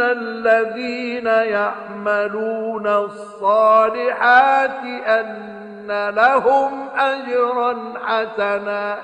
[0.00, 8.98] الذين يعملون الصالحات أن لهم أجرا حسنا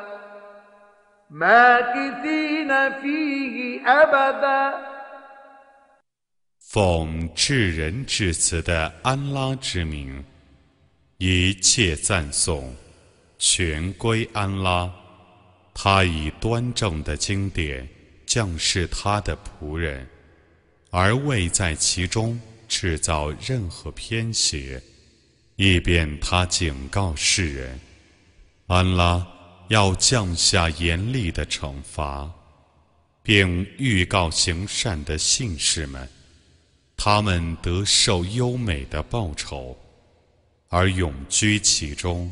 [1.30, 4.74] ماكثين فيه أبدا
[6.60, 10.22] 奉至仁至慈的安拉之名，
[11.16, 12.74] 一切赞颂
[13.38, 14.90] 全归安拉。
[15.74, 17.88] 他以端正的经典
[18.33, 20.09] 降示他的仆人，
[20.89, 24.81] 而未在其中制造任何偏邪，
[25.55, 27.79] 以便他警告世人：
[28.65, 29.23] 安拉
[29.67, 32.27] 要降下严厉的惩罚，
[33.21, 36.09] 并预告行善的信士们。
[36.97, 39.77] 他们得受优美的报酬，
[40.69, 42.31] 而永居其中。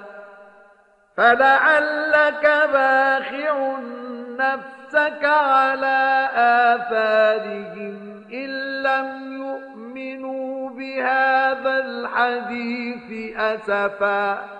[1.16, 3.78] فلعلك باخع
[4.38, 7.96] نفسك على آثارهم
[8.32, 8.48] إن
[8.82, 9.08] لم
[9.42, 14.56] يؤمنوا بهذا الحديث أسفا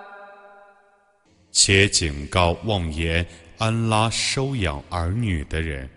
[1.51, 3.25] 且警告妄言
[3.59, 5.89] 安拉收养儿女的人，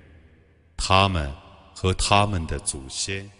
[0.77, 1.31] 他们
[1.75, 3.31] 和他们的祖先，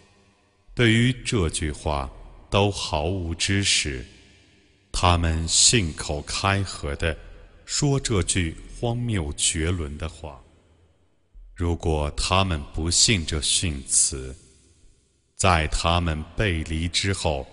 [0.75, 2.09] 对于这句话
[2.49, 4.05] 都毫无知识。
[4.95, 7.17] 他们信口开河的
[7.65, 10.39] 说这句荒谬绝伦的话。
[11.55, 14.35] 如果他们不信这训词，
[15.35, 17.47] 在他们背离之后，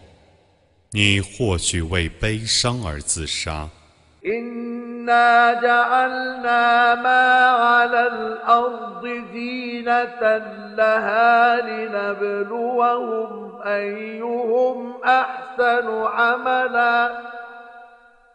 [0.90, 3.68] 你或许为悲伤而自杀。
[4.24, 10.20] إنا جعلنا ما على الأرض زينة
[10.74, 13.30] لها لنبلوهم
[13.62, 17.10] أيهم أحسن عملا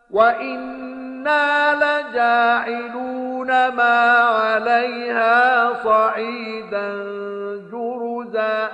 [0.10, 4.00] وإنا لجاعلون ما
[4.40, 6.88] عليها صعيدا
[7.72, 8.72] جرزا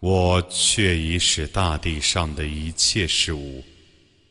[0.00, 3.64] 我却已使大地上的一切事物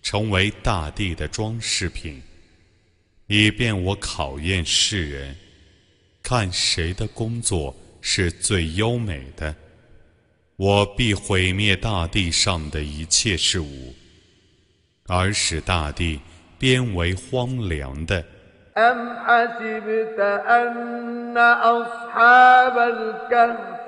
[0.02, 2.22] 成为大地的装饰品，
[3.26, 5.36] 以便我考验世人，
[6.24, 9.54] 看谁的工作是最优美的。
[10.56, 13.94] 我必毁灭大地上的一切事物，
[15.12, 16.20] 而使大地
[16.60, 18.24] 变为荒凉的。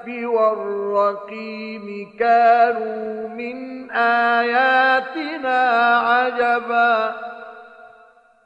[0.09, 7.15] والرقيم كانوا من آياتنا عجبا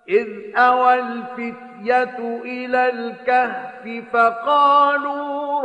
[0.10, 5.62] إذ أوى الفتية إلى الكهف فقالوا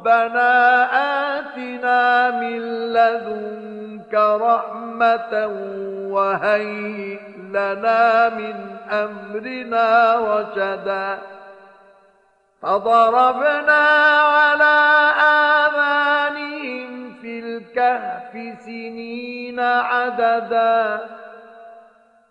[0.00, 0.84] ربنا
[1.38, 2.60] آتنا من
[2.92, 5.46] لدنك رحمة
[6.10, 8.54] وهيئ لنا من
[8.90, 11.18] أمرنا رشدا.
[12.62, 13.82] فضربنا
[14.20, 14.78] على
[15.66, 18.32] آذانهم في الكهف
[18.64, 21.00] سنين عددا.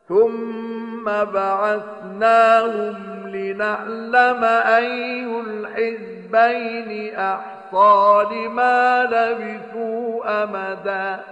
[0.10, 2.98] ثم بعثناهم
[3.28, 5.26] لنعلم أي
[6.29, 11.25] الحزبين أحصى لما لبثوا أمدا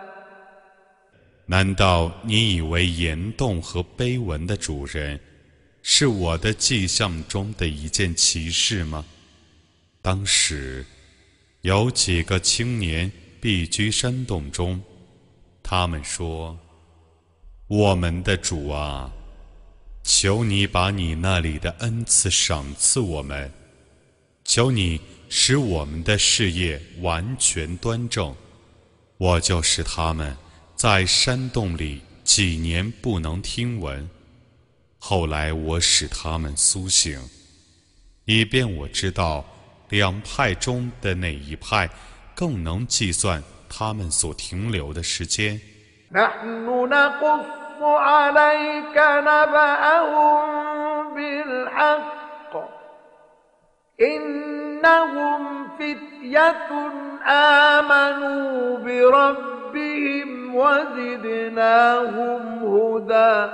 [1.47, 5.21] 难道你以为岩洞和碑文的主人
[5.83, 9.05] 是我的迹象中的一件奇事吗？
[10.01, 10.85] 当时
[11.61, 14.81] 有几个青年避居山洞中，
[15.63, 19.11] 他们说：“我们的主啊，
[20.05, 23.51] 求你把你那里的恩赐赏赐我们，
[24.48, 28.34] 求你使我们的事业完全端正。”
[29.20, 30.36] 我就是他们
[30.76, 34.10] 在山洞里几年不能听闻。
[35.00, 37.20] 后来我使他们苏醒，
[38.26, 39.44] 以便我知道
[39.90, 41.90] 两派中的哪一派
[42.34, 45.60] 更能计算他们所停留的时间？
[54.02, 56.68] إنهم فتية
[57.28, 63.52] آمنوا بربهم وزدناهم هدى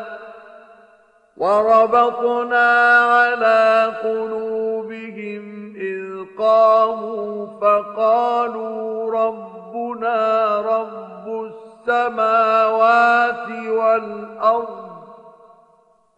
[1.37, 11.51] وربطنا على قلوبهم إذ قاموا فقالوا ربنا رب
[11.87, 14.92] السماوات والأرض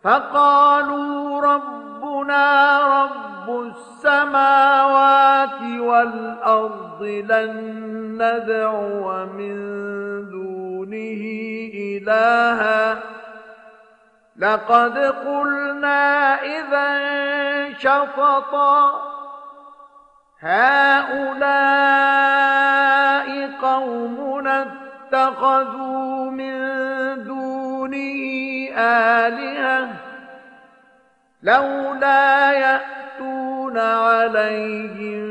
[0.06, 3.50] فقالوا ربنا رب
[4.04, 7.54] السماوات والأرض لن
[8.22, 9.56] ندعو من
[10.30, 11.24] دونه
[11.74, 13.00] إلها.
[14.38, 16.90] لقد قلنا إذا
[17.78, 19.02] شططا.
[20.40, 21.66] هؤلاء
[23.62, 24.66] قومنا
[25.14, 26.56] اتخذوا من
[27.24, 27.45] دونه
[28.77, 29.97] آلهة
[31.43, 35.23] لولا يأتون عليهم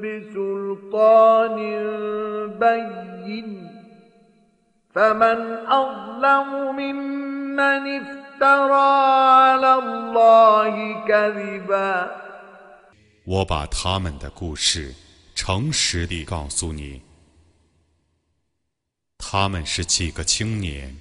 [0.00, 1.56] بسلطان
[2.60, 3.68] بين
[4.94, 8.90] فمن أظلم ممن افترى
[9.30, 12.10] على الله كذبا
[13.24, 14.94] 我把他们的故事
[15.34, 17.02] 诚实地告诉你。
[19.18, 20.96] 他们是几个青年，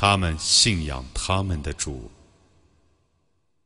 [0.00, 2.08] 他们信仰他们的主，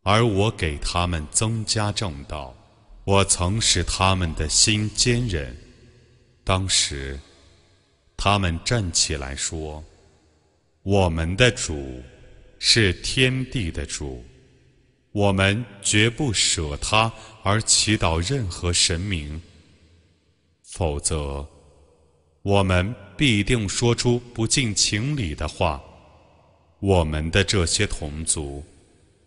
[0.02, 2.54] 而我给他们增加正道。
[3.04, 5.54] 我曾使他们的心坚韧。
[6.42, 7.20] 当时，
[8.16, 9.84] 他们站起来说
[10.82, 12.02] ：“我们的主
[12.58, 14.24] 是天地的主。”
[15.12, 17.12] 我们绝不舍他
[17.42, 19.42] 而祈祷任何神明，
[20.62, 21.46] 否则，
[22.40, 25.78] 我们必定说出不近情理的话。
[26.82, 28.64] 我们的这些同族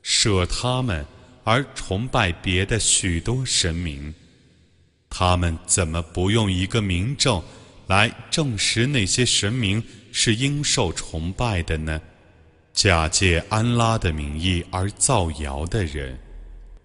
[0.01, 1.05] 舍他们
[1.45, 4.13] 而崇拜别的许多神明，
[5.09, 7.41] 他们怎么不用一个明证
[7.87, 9.81] 来证实那些神明
[10.11, 12.01] 是应受崇拜的呢？
[12.73, 16.19] 假借安拉的名义而造谣的人，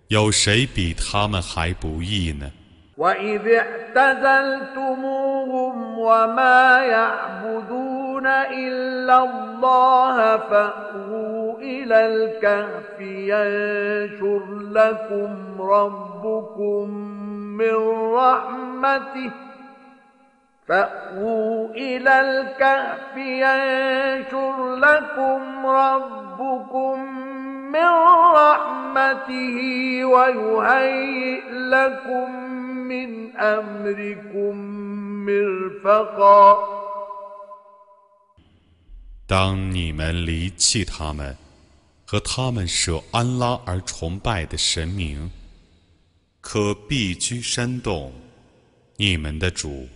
[0.06, 2.48] 有谁比他们还不义呢？
[3.00, 3.48] وإذ
[3.96, 14.42] اعتزلتموهم وما يعبدون إلا الله فأووا إلى الكهف ينشر
[14.72, 16.90] لكم ربكم
[17.58, 17.74] من
[18.14, 19.30] رحمته
[20.68, 27.29] فأووا إلى الكهف ينشر لكم ربكم
[27.69, 27.89] من
[28.35, 29.57] رحمته
[30.05, 32.31] ويهيئ لكم
[32.87, 34.55] من أمركم
[35.25, 36.57] مرفقا
[39.27, 41.35] 当你们离弃他们
[42.05, 45.31] 和他们舍安拉而崇拜的神明，
[46.41, 48.13] 可必居山洞，
[48.97, 49.89] 你们的主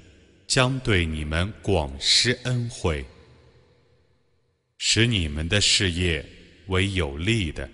[0.47, 3.05] 将对你们广施恩惠，
[4.79, 6.25] 使你们的事业
[6.67, 7.67] 为有利的。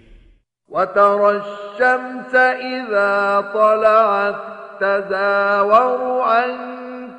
[0.70, 4.36] وترى الشمس إذا طلعت
[4.80, 6.58] تزاور عن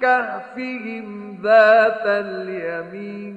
[0.02, 3.36] كهفهم ذات اليمين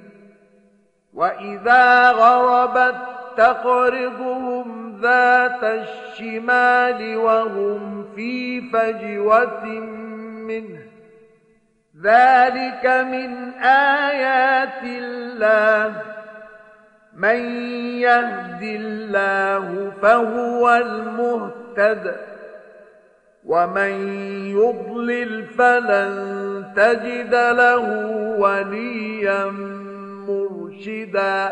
[1.13, 2.95] وإذا غربت
[3.37, 9.65] تقرضهم ذات الشمال وهم في فجوة
[10.47, 10.79] منه
[12.03, 16.01] ذلك من آيات الله
[17.13, 17.39] من
[17.99, 22.15] يهد الله فهو المهتد
[23.45, 23.91] ومن
[24.51, 26.11] يضلل فلن
[26.75, 27.85] تجد له
[28.39, 29.45] وليا
[30.27, 31.51] مرشدا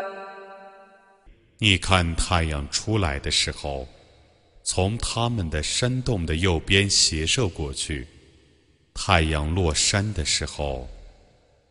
[1.60, 3.88] 你看太阳出来的时候，
[4.62, 8.06] 从他们的山洞的右边斜射过去；
[8.94, 10.88] 太阳落山的时候，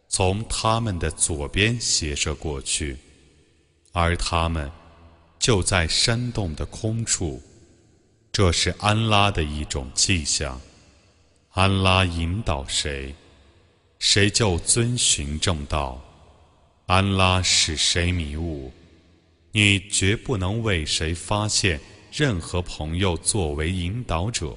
[0.10, 2.98] 从他们的左边斜射过去，
[3.93, 4.71] 而他们
[5.39, 7.41] 就在山洞的空处。
[8.33, 10.61] 这是安拉的一种迹象。
[11.53, 13.15] 安拉引导谁，
[13.99, 16.01] 谁就遵循正道；
[16.87, 18.73] 安拉使谁迷雾。
[19.53, 21.79] 你绝不能为谁发现
[22.11, 24.57] 任何朋友作为引导者。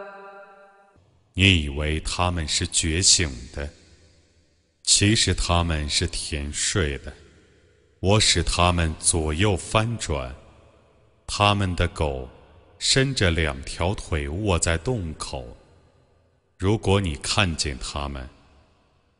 [1.34, 3.68] 你以为他们是觉醒的，
[4.82, 7.12] 其实他们是甜睡的。
[8.00, 10.34] 我使他们左右翻转，
[11.26, 12.28] 他们的狗
[12.78, 15.56] 伸着两条腿卧在洞口。
[16.58, 18.28] 如果你看见他们，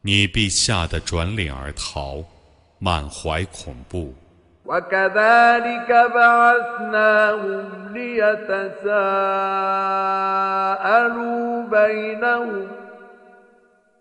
[0.02, 2.24] 你必吓得转脸而逃，
[2.78, 4.14] 满怀恐怖。
[4.66, 8.84] وكذلك بعثناهم ليتساءلوا
[11.71, 12.67] بينهم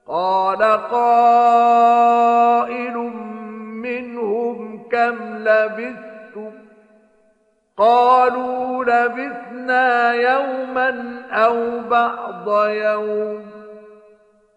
[0.06, 0.62] قال
[0.92, 2.96] قائل
[3.86, 6.50] منهم كم لبثتم
[7.76, 13.50] قالوا لبثنا يوما أو بعض يوم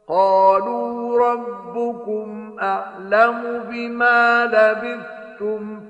[0.07, 5.22] قالوا ربكم أعلم بما لبثتم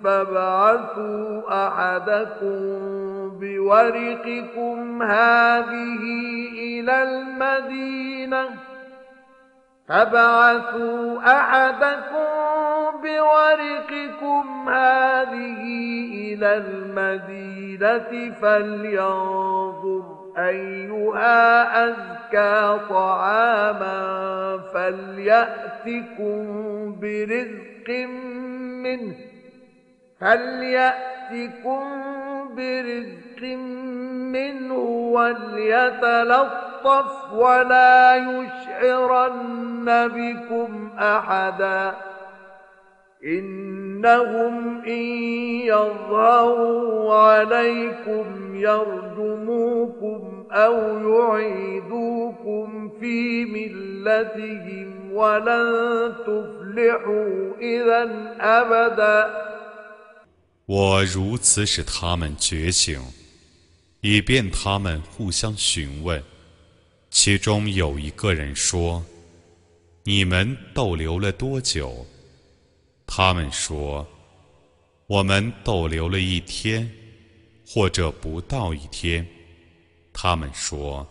[0.03, 2.69] فابعثوا أحدكم
[3.39, 6.03] بورقكم هذه
[6.59, 8.49] إلى المدينة.
[9.89, 12.43] فابعثوا أحدكم
[13.03, 15.61] بورقكم هذه
[16.13, 20.03] إلى المدينة فلينظر
[20.37, 23.97] أيها أزكى طعاما
[24.73, 26.45] فليأتكم
[27.01, 27.89] برزق
[28.83, 29.32] منه.
[30.23, 31.83] فليأتكم
[32.55, 33.43] برزق
[34.33, 34.75] منه
[35.13, 36.53] وليتلطف
[37.33, 41.95] ولا يشعرن بكم أحدا؟
[43.25, 45.03] إنهم إن
[45.65, 50.77] يظهروا عليكم يرجموكم أو
[51.09, 58.09] يعيدوكم في ملتهم ولن تفلحوا إذا
[58.41, 59.52] أبداً.
[60.65, 63.01] 我如此使他们觉醒，
[63.99, 66.23] 以便他们互相询问。
[67.09, 69.05] 其中有一个人说
[70.03, 72.07] ：“你们逗留了多久？”
[73.05, 74.07] 他们说
[75.05, 76.89] ：“我们逗留了一天，
[77.67, 79.27] 或者不到一天。”
[80.13, 81.05] 他们说：“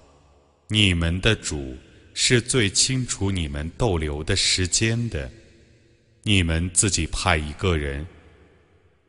[0.68, 1.76] 你们的主
[2.14, 5.30] 是最清楚你们逗留的时间的。
[6.22, 8.06] 你们自己派一个人。”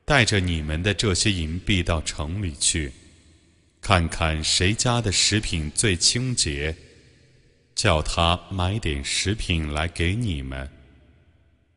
[0.05, 2.91] 带着你们的这些银币到城里去，
[3.79, 6.75] 看看谁家的食品最清洁，
[7.73, 10.69] 叫他买点食品来给你们。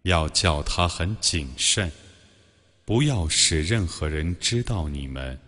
[0.02, 1.90] 要叫他很谨慎，
[2.84, 5.38] 不要使任何人知道你们。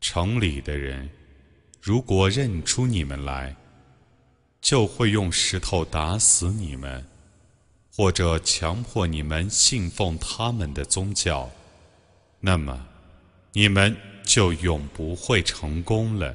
[0.00, 1.10] 城里的人
[1.80, 3.56] 如果认出你们来，
[4.60, 7.04] 就会用石头打死你们，
[7.92, 11.50] 或者强迫你们信奉他们的宗教。
[12.43, 12.79] 那么，
[13.53, 16.33] 你们就永不会成功了。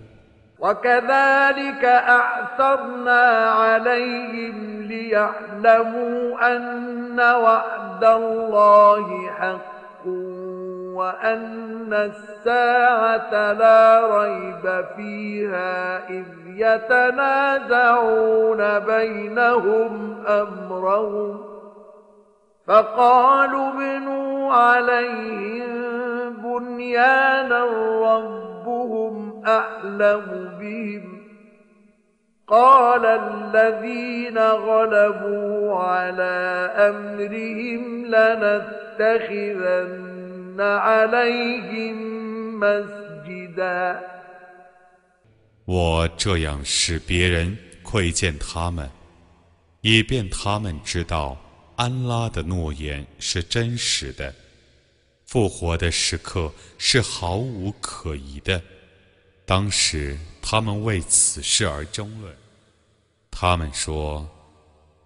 [0.58, 10.06] وكذلك أعثرنا عليهم ليعلموا أن وعد الله حق
[10.94, 16.24] وأن الساعة لا ريب فيها إذ
[16.56, 17.98] يتنازعون
[18.78, 21.47] بينهم أمرهم
[22.68, 25.72] فقالوا ابنوا عليهم
[26.42, 27.64] بنيانا
[28.08, 29.14] ربهم
[29.46, 30.26] أعلم
[30.60, 31.04] بهم
[32.46, 38.06] قال الذين غلبوا على أمرهم
[38.96, 39.64] لنتخذن
[40.60, 41.96] عليهم
[42.60, 44.00] مسجدا
[45.66, 48.90] 我这样使别人窥见他们，
[49.80, 51.38] 以便他们知道
[51.79, 54.35] 安拉的诺言是真实的。
[55.25, 58.61] 复活的时刻是毫无可疑的。
[59.45, 62.35] 当时他们为此事而争论。
[63.31, 64.29] 他们说：“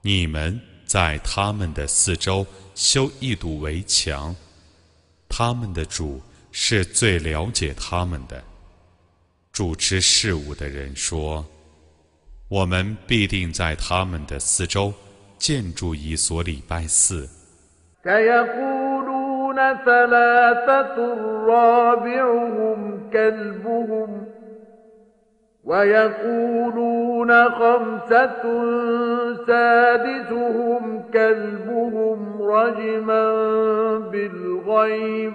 [0.02, 4.36] 你们在他们的四周修一堵围墙。
[5.30, 6.20] 他们的主
[6.52, 8.44] 是最了解他们的。”
[9.54, 11.46] 主持事务的人说
[12.50, 14.92] ：“我们必定在他们的四周
[15.43, 17.29] 建筑一所礼拜寺。”
[19.75, 21.15] ثلاثة
[21.47, 24.25] رابعهم كلبهم
[25.65, 28.43] ويقولون خمسة
[29.47, 33.33] سادسهم كلبهم رجما
[33.99, 35.33] بالغيب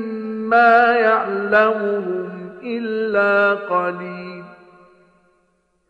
[0.49, 4.45] ما يعلمهم إلا قليل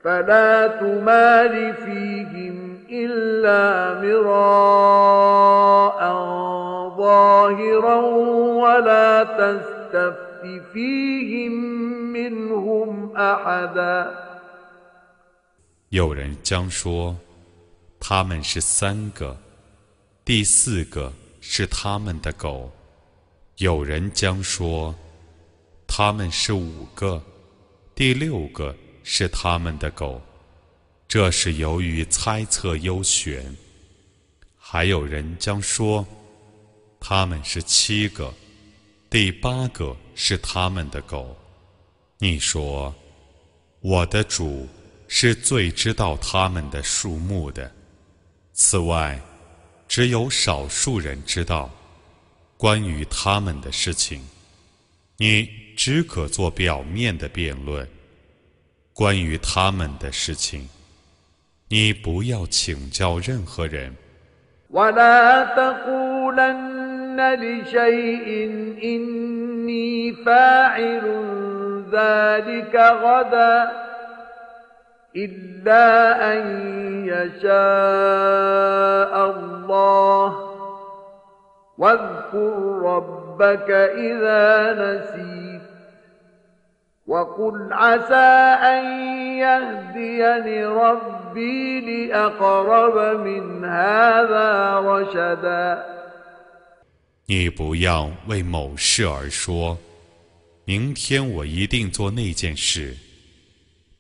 [0.05, 3.63] فلا تمال فيهم إلا
[4.03, 6.01] مراء
[6.99, 7.97] ظاهرا
[8.63, 10.29] ولا تستفت
[10.73, 11.53] فيهم
[12.13, 14.29] منهم أحدا
[15.91, 17.17] 有人将说，
[17.99, 19.37] 他们是三个，
[20.26, 21.12] 第四个
[21.42, 22.72] 是他们的狗；
[23.58, 24.96] 有人将说，
[25.86, 27.22] 他们是五个，
[27.94, 30.22] 第六个是他们的狗。
[31.08, 33.56] 这是由于猜测优选。
[34.56, 36.06] 还有人将说，
[37.00, 38.34] 他们是七个，
[39.10, 41.36] 第八个是他们的狗。
[42.18, 42.94] 你说，
[43.82, 44.68] 我的主。
[45.16, 47.72] 是最知道他们的数目的。
[48.52, 49.22] 此外，
[49.96, 51.70] 只有少数人知道
[52.58, 54.20] 关于他们的事情。
[55.18, 55.48] 你
[55.78, 57.88] 只可做表面的辩论。
[58.92, 60.68] 关于他们的事情，
[61.68, 63.96] 你不要请教任何人。
[75.17, 75.87] إلا
[76.33, 76.41] أن
[77.07, 77.45] يشاء
[79.31, 80.31] الله
[81.79, 82.53] واذكر
[82.83, 85.63] ربك إذا نسيت
[87.07, 88.29] وقل عسى
[88.75, 88.85] أن
[89.39, 95.85] يهديني ربي لأقرب من هذا رشدا
[97.31, 99.77] 你不要为某事而说，
[100.65, 102.97] 明天我一定做那件事。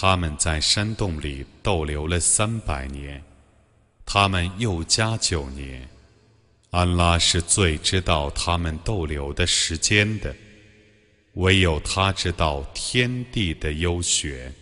[0.00, 3.20] 他们在山洞里逗留了三百年，
[4.06, 5.88] 他们又加九年。
[6.70, 10.32] 安拉是最知道他们逗留的时间的，
[11.32, 14.52] 唯有他知道天地的优学。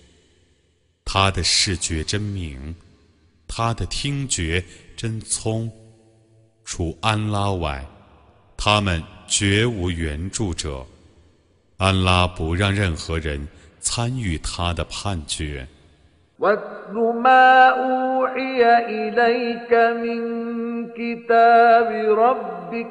[1.05, 2.75] 他的视觉真明，
[3.47, 4.65] 他的听觉
[4.97, 5.71] 真聪。
[6.65, 7.87] 除安拉外，
[8.57, 10.87] 他们绝无援助者。
[11.77, 13.47] 安拉不让任何人。
[13.86, 15.68] 参与他的判决。
[16.42, 20.22] واتل ما أوحي إليك من
[20.90, 22.88] كتاب ربك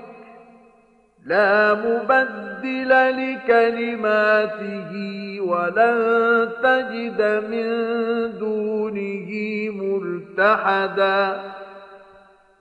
[1.26, 2.88] لا مبدل
[3.20, 4.90] لكلماته
[5.40, 7.66] ولن تجد من
[8.38, 9.30] دونه
[9.82, 11.40] ملتحدا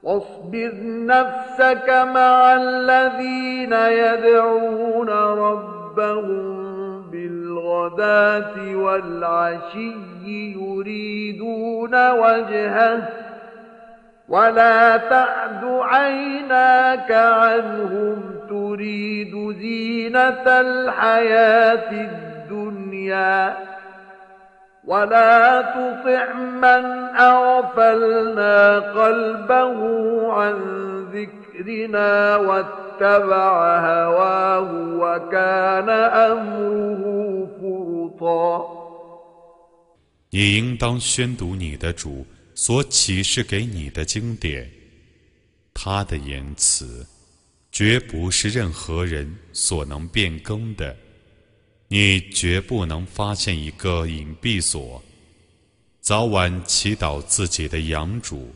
[0.03, 0.71] واصبر
[1.05, 6.69] نفسك مع الذين يدعون ربهم
[7.74, 9.92] الغداة والعشي
[10.56, 13.08] يريدون وجهه
[14.28, 23.56] ولا تعد عيناك عنهم تريد زينة الحياة الدنيا
[24.84, 26.84] ولا تطع من
[27.16, 29.78] أغفلنا قلبه
[30.32, 30.54] عن
[31.12, 32.83] ذكرنا واتقنا
[40.30, 44.70] 你应当宣读你的主所启示给你的经典，
[45.72, 47.06] 他的言辞
[47.70, 50.96] 绝不是任何人所能变更的。
[51.88, 55.02] 你绝不能发现一个隐蔽所，
[56.00, 58.52] 早晚祈祷自己的养主，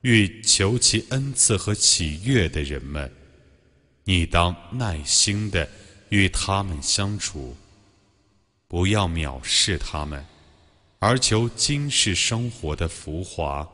[0.00, 3.10] 欲求其恩赐和喜悦的人们，
[4.10, 5.68] 你当耐心的
[6.08, 7.56] 与他们相处，
[8.66, 10.26] 不要藐视他们，
[10.98, 13.64] 而求今世生活的浮华。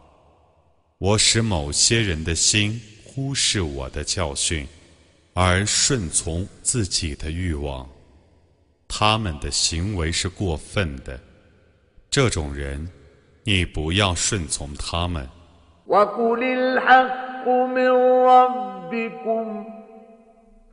[0.99, 4.68] 我使某些人的心忽视我的教训，
[5.33, 7.88] 而顺从自己的欲望，
[8.87, 11.18] 他们的行为是过分的。
[12.11, 12.87] 这种人，
[13.42, 15.27] 你不要顺从他们。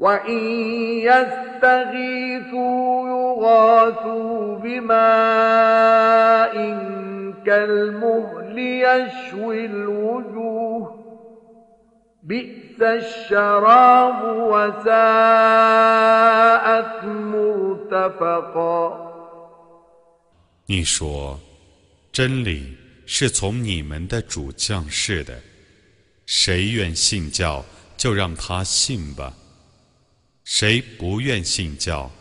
[0.00, 0.38] وإن
[1.08, 6.54] يستغيثوا يغاثوا بماء
[7.46, 11.04] كالمهل يشوي الوجوه
[12.22, 14.18] بئس الشراب
[14.52, 14.94] وساءت
[17.04, 19.06] مرتفقا
[20.68, 21.38] 你说，
[22.10, 25.38] 真理是从你们的主降世的。
[26.26, 27.64] 谁愿信教，
[27.96, 29.32] 就让他信吧；
[30.43, 32.11] 谁不愿信教，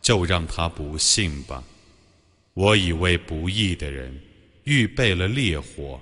[0.00, 1.62] 就让他不信吧。
[2.54, 4.20] 我以为不义的人
[4.64, 6.00] 预备了烈火，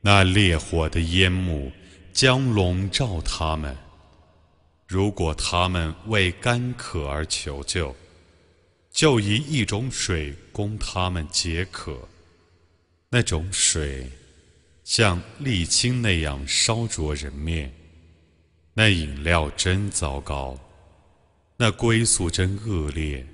[0.00, 1.72] 那烈火的烟幕
[2.12, 3.76] 将笼罩他们。
[4.86, 7.96] 如果他们为干渴而求救，
[8.90, 12.08] 就以一种水供他们解渴，
[13.08, 14.10] 那种水。
[14.84, 17.72] 像沥青那样烧灼人面，
[18.74, 20.58] 那饮料真糟糕，
[21.61, 23.25] 那归宿真恶劣。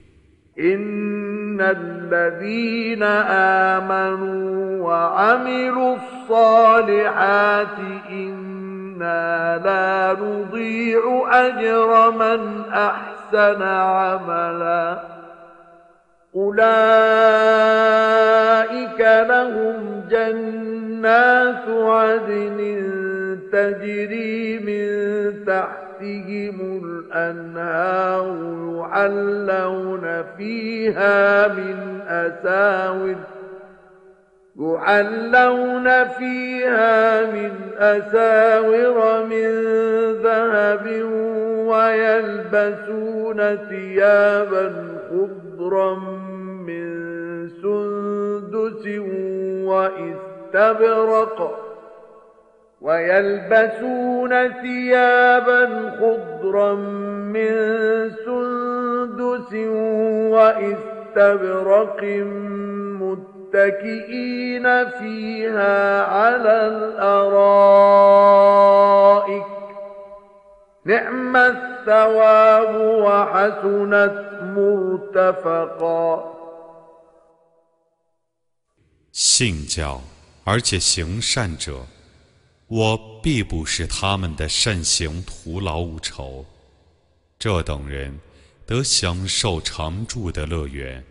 [20.13, 22.59] جنات عدن
[23.51, 25.45] تجري من
[25.98, 28.26] تحتهم الأنهار
[28.78, 33.16] يحلون فيها من أساور
[34.56, 39.48] يحلون فيها من أساور من
[40.22, 40.86] ذهب
[41.66, 44.66] ويلبسون ثيابا
[45.10, 45.94] خضرا
[46.66, 46.88] من
[47.48, 48.86] سندس
[49.64, 51.38] وإستبرق.
[52.81, 56.73] ويلبسون ثيابا خضرا
[57.33, 57.53] من
[58.25, 59.53] سندس
[60.33, 62.03] واستبرق
[63.53, 67.83] متكئين فيها على الارائك
[70.85, 76.33] نعم الثواب وحسنت مرتفقا
[79.13, 80.01] 信教
[80.43, 81.85] 而且行善者，
[82.68, 86.44] 我必不使他们的善行徒劳无酬。
[87.38, 88.18] 这等人
[88.66, 91.02] 得享受常住的乐园，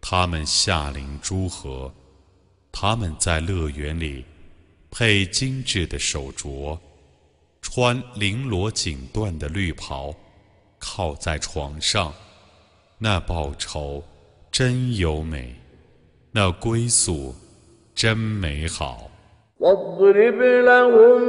[0.00, 1.92] 他们下临诸河，
[2.70, 4.24] 他们在乐园里
[4.90, 6.78] 配精致的手镯，
[7.60, 10.14] 穿绫罗锦缎的绿袍，
[10.78, 12.14] 靠在床上，
[12.98, 14.04] 那报酬
[14.52, 15.52] 真优美。
[16.30, 17.34] 那归宿
[17.94, 19.10] 真美好。
[19.60, 21.22] واضرب لهم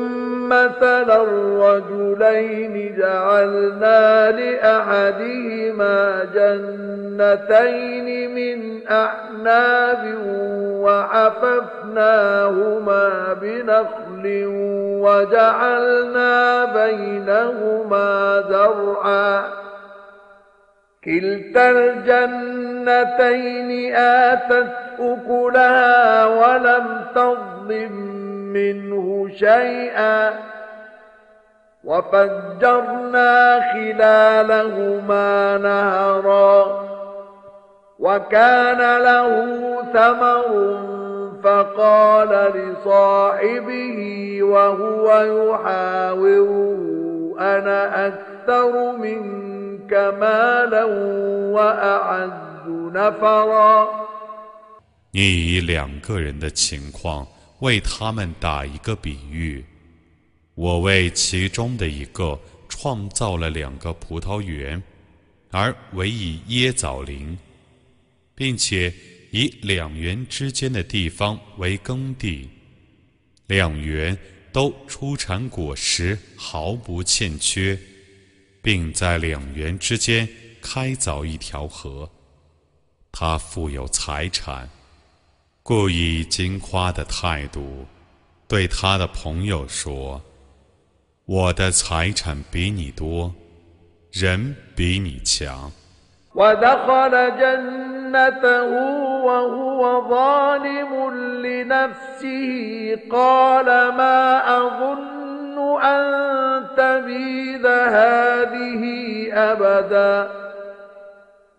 [0.50, 10.18] مثل الرجلين جعلنا لأحدهما جنتين من أعناب
[11.98, 14.44] وحففناهما بنخل
[15.04, 19.44] وجعلنا بينهما زرعا
[21.04, 24.68] كلتا الجنتين آتت
[25.00, 27.92] أكلها ولم تظلم
[28.54, 30.34] منه شيئا
[31.84, 36.88] وفجرنا خلالهما نهرا
[38.00, 39.30] وكان له
[39.94, 40.78] ثمر
[41.44, 44.00] فقال لصاحبه
[44.42, 46.78] وهو يحاوره
[47.40, 49.94] أنا أكثر منك
[55.18, 57.28] 你以两个人的情况
[57.62, 59.66] 为他们打一个比喻，
[60.54, 64.80] 我为其中的一个创造了两个葡萄园，
[65.50, 67.36] 而为以椰枣林，
[68.36, 68.94] 并且
[69.32, 72.48] 以两园之间的地方为耕地，
[73.48, 74.16] 两园
[74.52, 77.76] 都出产果实，毫不欠缺，
[78.62, 80.30] 并在两园之间
[80.62, 82.08] 开凿一条河。
[83.12, 84.70] 他富有财产，
[85.67, 87.87] 故以金夸的态度
[88.49, 90.21] 对他的朋友说。
[91.25, 93.33] 我的财产比你多，
[94.11, 95.71] 人比你强。
[96.35, 98.71] ودخل جنته
[99.27, 100.93] وهو ظالم
[101.45, 106.05] لنفسه قال ما أظن أن
[106.77, 108.83] تبيد هذه
[109.33, 110.31] أبدا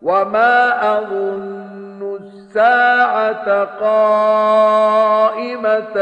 [0.01, 0.57] وما
[0.97, 1.66] أظن
[2.57, 3.47] الساعة
[3.79, 5.97] قائمة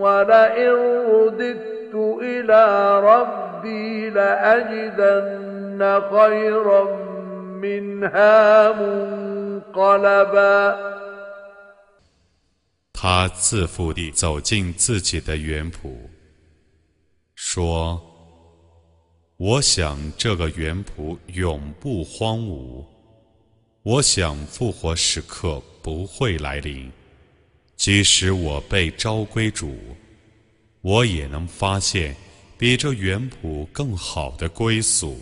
[0.00, 0.72] ولئن
[1.12, 1.72] رددت
[12.94, 15.90] 他自负地走进自己的园圃，
[17.34, 22.86] 说：“我想这个园圃永不荒芜，
[23.89, 26.91] 我想复活时刻不会来临，
[27.77, 29.77] 即使我被召归主。”
[30.83, 32.13] 我也能发现
[32.57, 35.15] 比这原谱更好的归宿。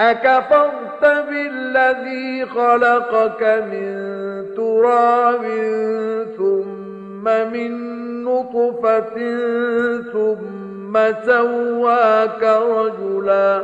[0.00, 4.06] أكفرت بالذي خلقك من
[4.56, 5.42] تراب
[6.36, 7.72] ثم من
[8.24, 9.16] نطفة
[10.12, 13.62] ثم سواك رجلا.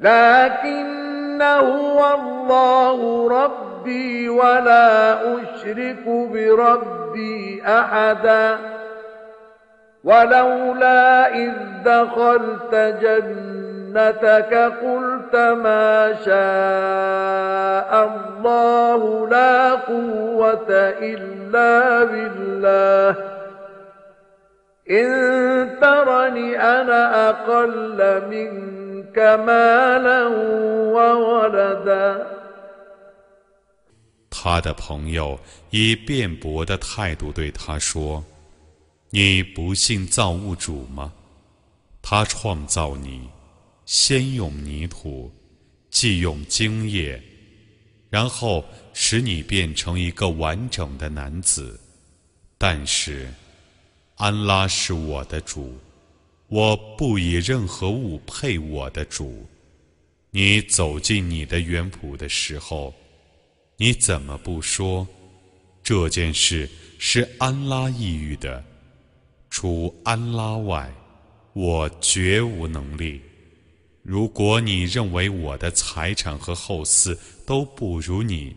[0.00, 8.58] لكن هو الله ربي ولا أشرك بربي أحدا.
[10.04, 11.52] ولولا إذ
[11.84, 12.74] دخلت
[13.91, 23.15] جنتك قلت ما شاء الله لا قوة إلا إلا بالله
[24.89, 30.27] إن ترني أنا أقل منك مالا
[30.95, 32.27] وولدا
[34.29, 35.39] 他的朋友
[35.71, 38.23] 以辩驳的态度对他说：“
[39.09, 41.13] 你不信造物主吗？
[42.01, 43.29] 他创造你，
[43.84, 45.32] 先用泥土，
[45.90, 47.22] 既用精液。”
[48.10, 51.80] 然后使你变成一个完整的男子，
[52.58, 53.32] 但是，
[54.16, 55.74] 安拉是我的主，
[56.48, 59.46] 我不以任何物配我的主。
[60.30, 62.94] 你走进你的园圃的时候，
[63.78, 65.08] 你怎么不说
[65.82, 66.68] 这件事
[66.98, 68.62] 是安拉抑郁的？
[69.48, 70.92] 除安拉外，
[71.54, 73.22] 我绝无能力。
[74.02, 78.56] 如果你认为我的财产和后嗣都不如你。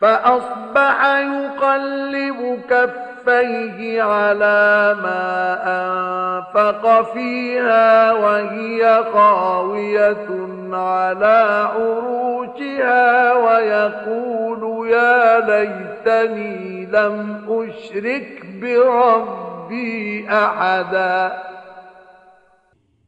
[0.00, 5.26] فأصبح يقلب كفيه على ما
[5.66, 10.28] أنفق فيها وهي خاوية
[10.72, 21.32] على عروشها ويقول يا ليتني لم أشرك بربي أحدا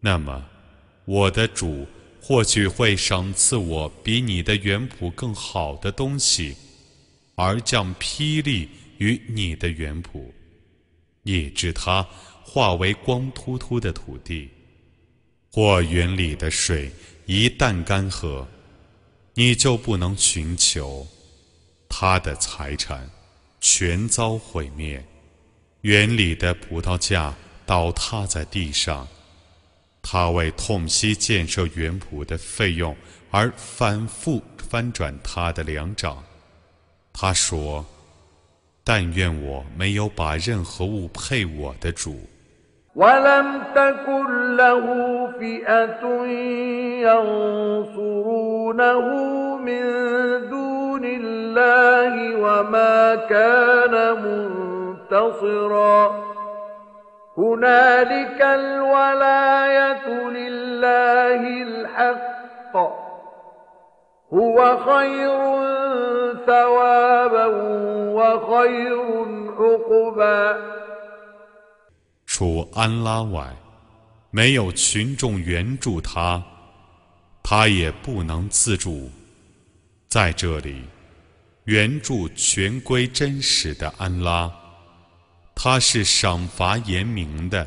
[0.00, 0.42] 那么，
[1.04, 1.86] 我的主
[2.22, 6.56] 或许会赏赐我比你的原谱更好的东西。
[7.35, 10.31] 而降霹雳于你的园圃，
[11.23, 12.07] 以致它
[12.43, 14.47] 化为光秃秃的土地；
[15.51, 16.91] 或园里的水
[17.25, 18.45] 一旦干涸，
[19.33, 21.07] 你就不能寻求。
[21.89, 23.09] 他的财产
[23.61, 25.03] 全遭毁灭，
[25.81, 29.07] 园里的葡萄架倒塌在地上。
[30.01, 32.95] 他为痛惜建设园圃的费用
[33.31, 36.23] 而反复翻转他的两掌。
[37.12, 42.16] 他说：“但愿我没有把任何物配我的主。”
[42.98, 44.86] ولم تكن له
[45.38, 46.02] فئة
[47.06, 49.00] ينصرونه
[49.56, 49.82] من
[50.48, 53.94] دون الله وما كان
[55.10, 56.24] منتصرا
[57.38, 63.01] هنالك الولاية لله الحق
[64.32, 65.38] هو خير
[66.46, 67.46] ثوابا
[68.16, 68.98] وخير
[69.58, 70.56] عقبا
[72.26, 73.56] 除安拉外，
[74.30, 76.42] 没有群众援助他，
[77.42, 79.10] 他也不能自助。
[80.08, 80.84] 在这里，
[81.64, 84.50] 援助全归真实的安拉，
[85.54, 87.66] 他是赏罚严明的。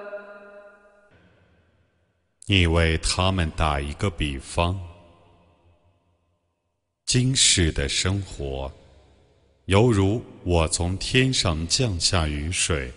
[2.51, 4.77] 你为他们打一个比方，
[7.05, 8.69] 今世的生活
[9.67, 12.91] 犹如我从天上降下雨水，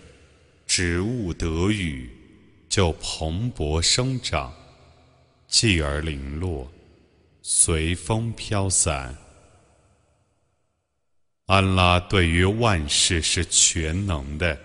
[0.67, 2.11] 植物得雨
[2.67, 4.53] 就蓬勃生长，
[5.47, 6.69] 继而零落，
[7.41, 9.17] 随风飘散。
[11.45, 14.59] 安拉对于万事是全能的，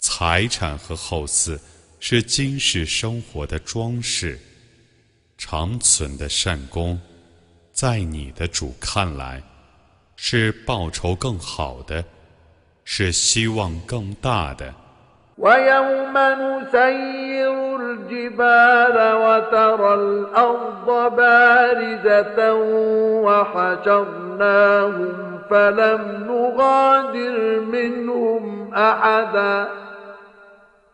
[0.00, 1.56] 财产和后嗣
[1.99, 4.39] 是今世生活的装饰，
[5.37, 6.99] 长存的善功，
[7.71, 9.41] 在你的主看来。
[10.17, 12.03] 是报酬更好的，
[12.85, 14.73] 是希望更大的。
[15.37, 22.53] ويوم نسير الجبال وترى الأرض بارزة
[23.25, 25.15] وحشرناهم
[25.49, 29.67] فلم نغادر منهم أحدا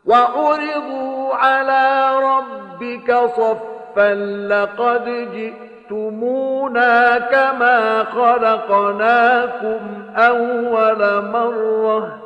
[0.05, 4.13] وعرضوا على ربك صفا
[4.47, 9.81] لقد جئت جئتمونا كما خلقناكم
[10.15, 12.21] أول مرة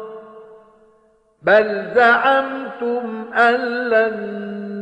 [1.42, 3.56] بل زعمتم أن
[3.90, 4.16] لن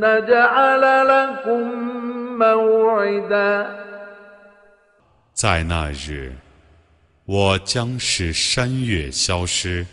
[0.04, 1.62] نجعل لكم
[2.38, 3.84] موعدا
[5.34, 6.34] 在那日，
[7.26, 9.86] 我将使山岳消失。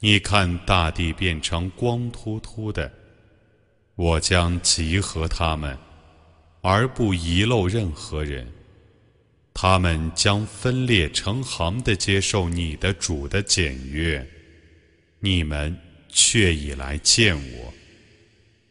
[0.00, 2.92] 你看，大地变成光秃秃的，
[3.96, 5.76] 我将集合他们。
[6.60, 8.46] 而不遗漏任何人，
[9.52, 14.24] 他们将分裂成行的接受你的主的检阅，
[15.18, 15.76] 你们
[16.08, 17.74] 却已来见我，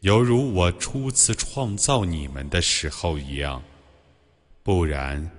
[0.01, 3.61] 犹如我初次创造你们的时候一样。
[4.63, 5.29] 不然，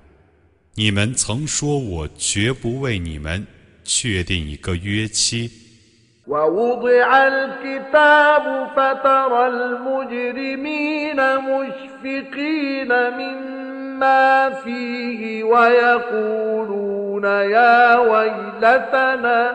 [0.75, 3.47] 你们曾说我绝不为你们
[3.85, 5.51] 确定一个约期。
[6.29, 19.55] ووضع الكتاب فترى المجرمين مشفقين مما فيه ويقولون يا ويلتنا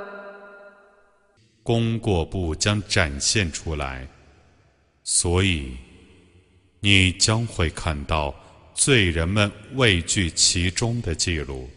[1.63, 4.07] 功过簿将展现出来，
[5.03, 5.71] 所以
[6.79, 8.33] 你将会看到
[8.73, 11.69] 罪人们畏惧其中的记录。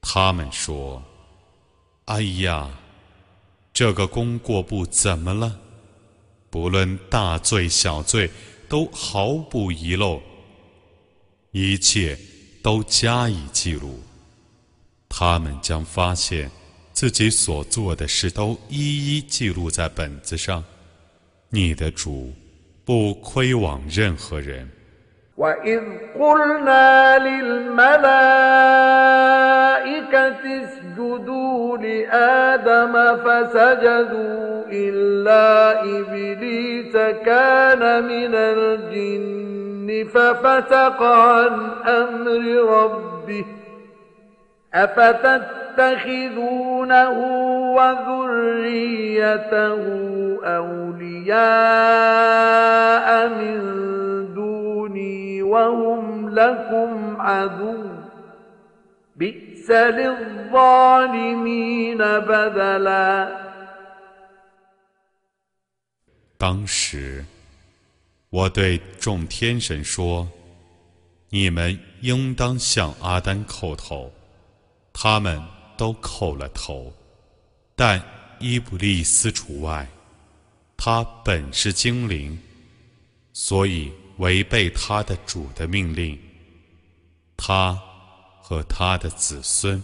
[0.00, 1.02] 他们说
[2.06, 2.70] ：“哎呀，
[3.72, 5.58] 这个功过簿怎么了？
[6.50, 8.30] 不论大罪小罪，
[8.68, 10.22] 都毫不遗漏，
[11.50, 12.18] 一切
[12.62, 14.00] 都加以记录。
[15.08, 16.50] 他们将发现
[16.95, 20.63] 自己所做的事都一一记录在本子上。
[21.49, 22.31] 你的主
[22.85, 24.69] 不亏枉任何人。”
[25.37, 25.81] وإذ
[26.19, 28.01] قلنا للملائكة
[30.63, 32.93] اسجدوا لآدم
[33.23, 36.93] فسجدوا إلا إبليس
[37.25, 43.45] كان من الجن ففتق عن أمر ربه
[45.75, 47.09] أفتتخذونه
[47.75, 49.31] وذريته
[50.43, 51.37] أولياء
[53.29, 53.57] من
[54.33, 57.83] دوني وهم لكم عدو
[59.15, 61.17] بئس للظالمين
[61.97, 63.41] بدلا
[66.37, 67.23] 当时，
[68.31, 74.11] 我对众天神说：“你们应当向阿丹叩头。”
[74.93, 75.39] 他们
[75.76, 76.92] 都叩了头，
[77.74, 78.02] 但
[78.38, 79.86] 伊布利斯除外。
[80.76, 82.38] 他本是精灵，
[83.32, 86.18] 所以违背他的主的命令。
[87.36, 87.78] 他
[88.40, 89.82] 和他的子孙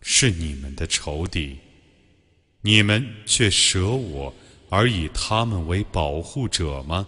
[0.00, 1.58] 是你们的仇敌，
[2.60, 4.34] 你们却舍我
[4.68, 7.06] 而以他们为保护者吗？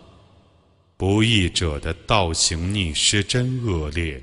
[0.97, 4.22] 不义者的道行逆施真恶劣。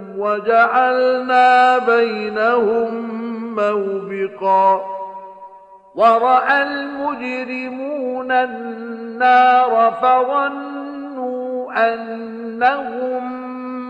[0.20, 2.90] وجعلنا بينهم
[3.54, 4.80] موبقا
[5.94, 13.22] ورأى المجرمون النار فظنوا أنهم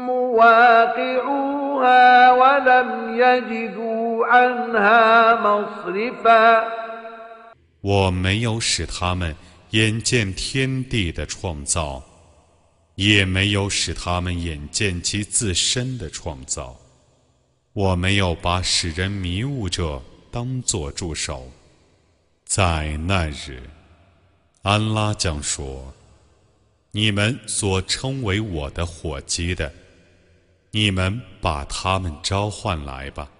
[0.07, 6.65] مواقعوها ولم يجدوا عنها مصرفا
[7.83, 9.37] 我没有使他们
[9.71, 12.03] 眼见天地的创造，
[13.02, 16.80] 也没有使他们眼见其自身的创造。
[17.74, 20.00] 我没有把使人迷雾者
[20.30, 21.52] 当作助手。
[22.46, 23.64] 在那日，
[24.62, 25.92] 安拉将说
[26.92, 29.74] ：“你们所称为我的火鸡的，
[30.70, 33.32] 你们把他们召唤来吧。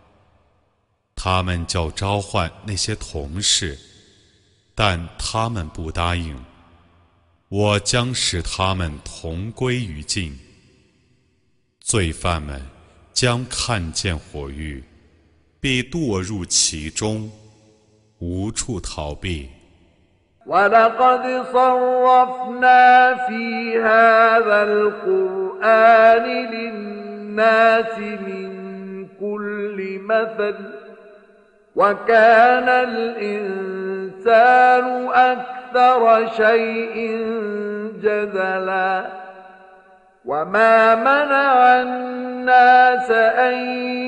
[1.14, 3.78] 他们叫召唤那些同事。”
[4.74, 6.36] 但他们不答应，
[7.52, 10.40] 我将使他们同归于尽。
[11.82, 12.62] 罪犯们
[13.12, 14.82] 将看见火狱，
[15.60, 17.30] 必堕入其中，
[18.20, 19.50] 无处逃避。
[31.76, 33.68] وكان الإنسان
[35.14, 36.96] أكثر شيء
[38.04, 39.06] جدلا
[40.26, 43.54] وما منع الناس أن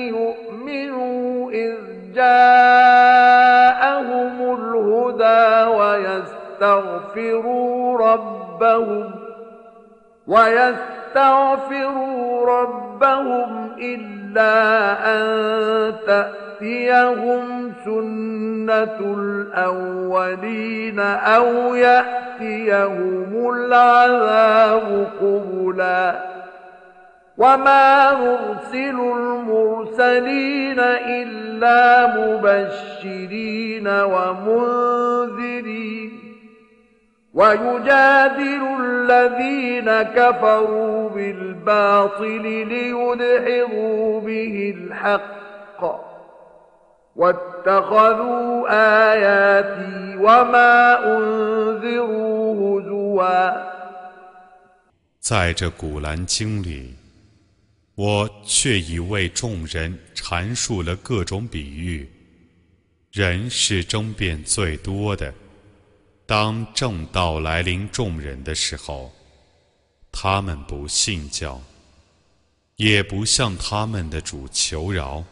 [0.08, 1.74] يؤمنوا إذ
[2.14, 3.34] جاءهم
[4.58, 5.70] الهدى
[6.60, 9.23] ويستغفروا ربهم
[10.26, 10.86] ويستغفروا
[12.46, 14.52] ربهم إلا
[15.12, 26.34] أن تأتي تأتيهم سنة الأولين أو يأتيهم العذاب قبلا.
[27.38, 35.84] وما نرسل المرسلين إلا مبشرين ومنذرين.
[37.33, 46.09] ويجادل الذين كفروا بالباطل ليدحضوا به الحق
[55.19, 56.95] 在这古兰经里，
[57.95, 62.09] 我却已为众人阐述了各种比喻。
[63.11, 65.33] 人是争辩最多的。
[66.26, 69.12] 当正道来临众人的时候，
[70.10, 71.60] 他们不信教。
[72.76, 75.22] 也不向他们的主求饶，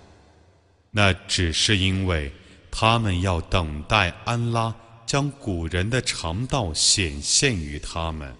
[0.92, 2.30] 那只是因为
[2.70, 4.72] 他们要等待安拉
[5.04, 8.32] 将古人的肠道显现于他们，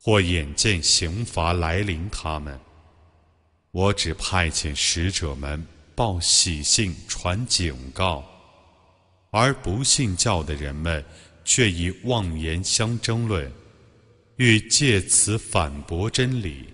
[0.00, 2.56] 或眼见刑罚来临他们。
[3.72, 5.66] 我只派遣使者们
[5.96, 8.24] 报喜信、传警告，
[9.31, 11.03] 而不信教的人们
[11.43, 13.51] 却以妄言相争论，
[14.37, 16.73] 欲借此反驳真理。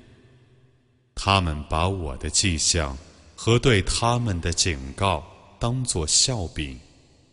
[1.15, 2.97] 他们把我的迹象
[3.35, 5.23] 和对他们的警告
[5.59, 6.79] 当作笑柄。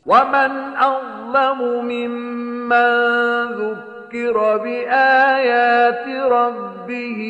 [0.07, 2.73] ومن أظلم ممن
[3.61, 7.21] ذكر بآيات ربه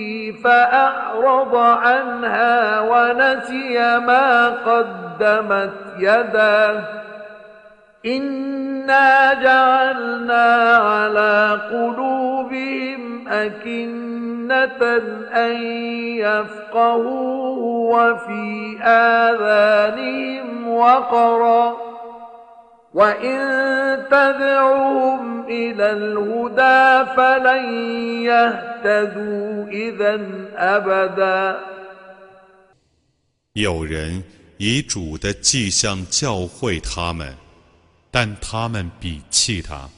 [0.44, 7.00] فأعرض عنها ونسي ما قدمت يداه
[8.06, 14.82] إنا جعلنا على قلوبهم أكنة
[15.36, 15.62] أن
[16.16, 17.58] يفقهوه
[17.96, 21.76] وفي آذانهم وقرا
[22.94, 23.38] وإن
[24.10, 27.64] تدعوهم إلى الهدى فلن
[28.22, 30.20] يهتدوا إذا
[30.56, 31.56] أبدا
[33.54, 34.22] 有人
[34.58, 37.34] 以主的迹象教诲他们，
[38.15, 39.89] 但他们鄙弃他，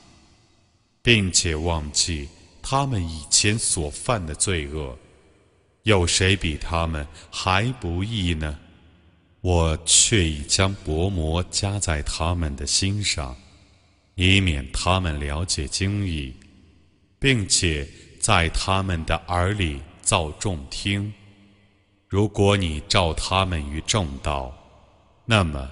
[1.04, 2.28] 并且忘记。
[2.64, 4.98] 他们以前所犯的罪恶，
[5.84, 8.58] 有谁比他们还不义呢？
[9.42, 13.36] 我却已将薄膜加在他们的心上，
[14.16, 16.34] 以免他们了解经义，
[17.20, 17.88] 并且
[18.20, 21.14] 在他们的耳里造众听。
[22.08, 24.52] 如果你照他们于正道，
[25.24, 25.70] 那么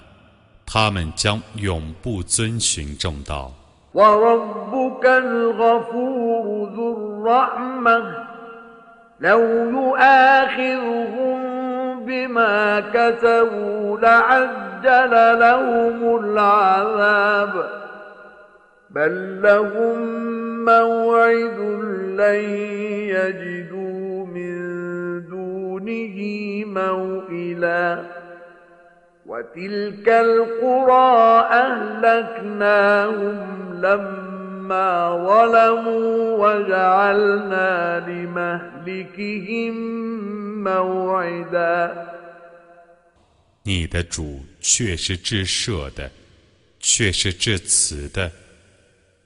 [0.65, 3.51] 他们将永不遵循正道。
[3.93, 8.25] وربك الغفور ذو الرحمة
[9.19, 9.39] لو
[9.69, 11.41] يؤاخذهم
[12.05, 17.81] بما كسبوا لعجل لهم العذاب
[18.89, 19.99] بل لهم
[20.65, 21.59] موعد
[22.19, 22.41] لن
[23.15, 24.55] يجدوا من
[25.29, 26.17] دونه
[26.65, 28.03] موئلا
[29.25, 33.37] وتلك القرى أهلكناهم
[43.63, 46.09] 你的主却是至赦的，
[46.79, 48.31] 却是至慈的。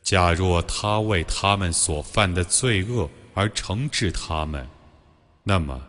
[0.02, 4.68] 假若他为他们所犯的罪恶而惩治他们，
[5.44, 5.80] 那么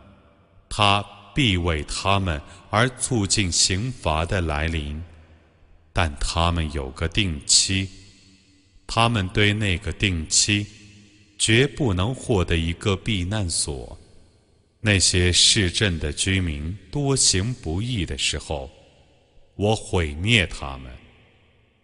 [0.68, 1.02] 他
[1.33, 5.01] 必为他们而促进刑罚的来临。
[5.93, 7.89] 但他们有个定期。
[8.87, 10.65] 他们对那个定期，
[11.37, 13.97] 绝不能获得一个避难所。
[14.81, 18.69] 那些市镇的居民多行不义的时候，
[19.55, 20.91] 我毁灭他们。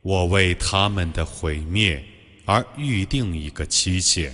[0.02, 2.04] 我为他们的毁灭
[2.46, 4.34] 而预定一个期限。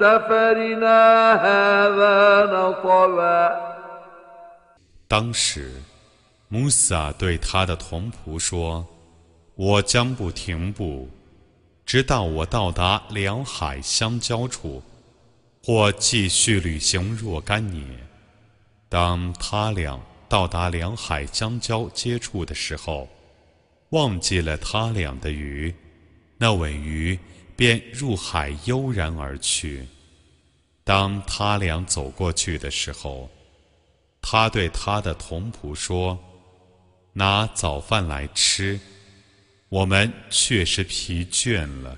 [0.00, 1.00] سفرنا
[1.44, 3.68] هذا نصبا
[5.06, 5.70] 当时，
[6.48, 11.08] 穆萨对他的同仆说：“我将不停步，
[11.84, 14.82] 直到我到达两海相交处。”
[15.65, 17.87] 或继续旅行若干年，
[18.89, 19.97] 当他俩
[20.27, 23.07] 到达两海相交接触的时候，
[23.91, 25.73] 忘记了他俩的鱼，
[26.37, 27.17] 那尾鱼
[27.55, 29.87] 便入海悠然而去。
[30.83, 33.29] 当他俩走过去的时候，
[34.21, 36.19] 他对他的同仆说
[37.13, 38.77] ：“拿早饭来吃，
[39.69, 41.97] 我们确实疲倦了。”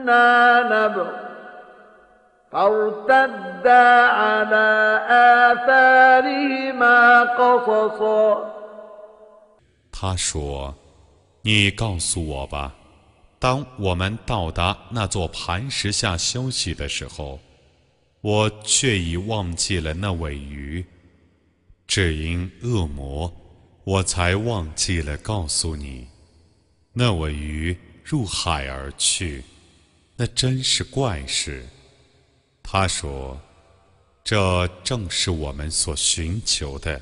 [0.00, 1.08] كنا نبغ
[2.52, 3.84] فارتدا
[4.22, 4.68] على
[5.52, 8.56] آثارهما قصصا
[9.92, 12.74] 他说：“你告诉我吧，
[13.38, 17.38] 当我们到达那座磐石下休息的时候，
[18.20, 20.84] 我却已忘记了那尾鱼。
[21.86, 23.32] 只因恶魔，
[23.84, 26.06] 我才忘记了告诉你，
[26.92, 29.42] 那尾鱼入海而去，
[30.20, 31.64] 那真是怪事。”
[32.62, 37.00] 他说：“这正是我们所寻求的。”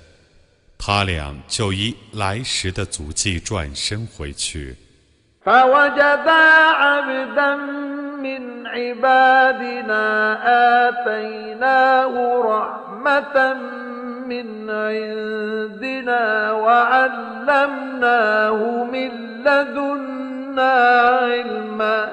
[0.79, 4.77] 他俩就以来时的足迹转身回去。
[5.45, 7.57] فوجدا عبدا
[8.17, 10.05] من عبادنا
[10.89, 13.55] آتيناه رحمة
[14.29, 18.05] من عندنا وعلمناه
[18.85, 19.11] من
[19.45, 20.73] لدنا
[21.09, 22.13] علما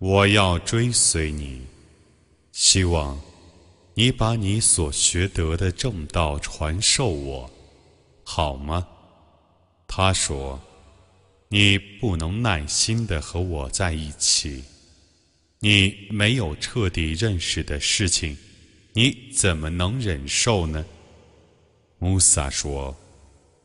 [0.00, 1.60] 我要追随你，
[2.52, 3.20] 希望
[3.94, 7.50] 你把你所学得的正道传授我，
[8.22, 8.86] 好吗？
[9.88, 10.60] 他说
[11.50, 14.62] ：“你不能耐心的和我在一起，
[15.58, 18.38] 你没有彻底认识的事情，
[18.92, 20.86] 你怎么能忍受呢？”
[21.98, 22.96] 穆萨说：“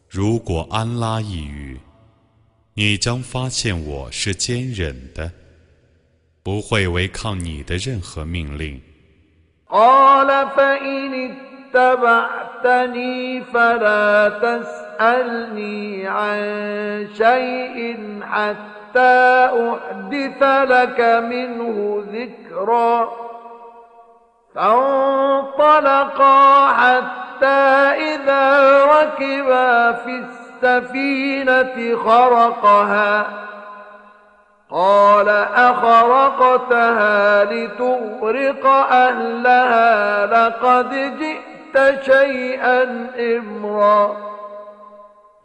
[0.09, 1.79] 如果安拉一语，
[2.73, 5.31] 你将发现我是坚忍的。”
[6.42, 8.80] 不会违抗你的任何命令。
[9.70, 11.30] قال فإن
[11.74, 16.38] اتبعتني فلا تسألني عن
[17.14, 23.11] شيء حتى أحدث لك منه ذكرا
[24.55, 26.38] فانطلقا
[26.68, 27.46] حتى
[28.14, 33.26] إذا ركبا في السفينة خرقها
[34.74, 43.07] قال أخرقتها لتغرق أهلها لقد جئت شيئا
[43.38, 44.17] إمرا.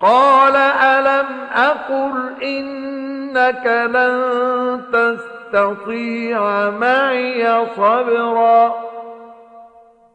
[0.01, 8.75] قال ألم أقل إنك لن تستطيع معي صبرا.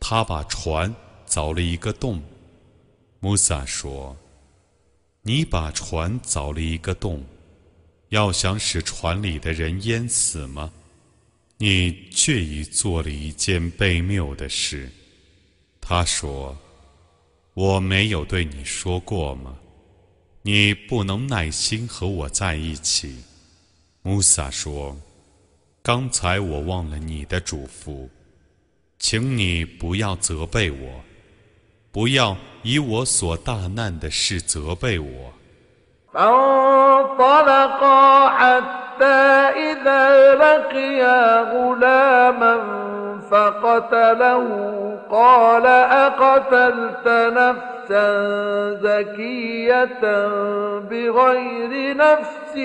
[0.00, 0.94] 他把船
[1.26, 2.22] 凿了一个洞。
[3.20, 4.16] 穆萨说
[5.22, 7.24] ：“你把船凿了一个洞，
[8.10, 10.72] 要想使船里的人淹死吗？
[11.58, 14.90] 你却已做了一件悖谬的事。”
[15.80, 16.56] 他说
[17.54, 19.56] ：“我没有对你说过吗？
[20.42, 23.16] 你不能耐心和我在一起。”
[24.02, 24.96] 穆萨说
[25.82, 28.08] ：“刚才我忘了你的嘱咐。”
[28.99, 31.01] 请你不要责备我，
[31.91, 35.33] 不要以我所大难的事责备我。
[36.13, 39.23] فانطلقا حتى
[39.71, 42.55] إذا لقيا غلاما
[43.31, 44.45] فقتله
[45.09, 48.07] قال أقتلت نفسا
[48.81, 50.03] زكية
[50.89, 52.55] بغير نفس